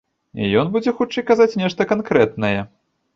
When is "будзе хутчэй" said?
0.75-1.25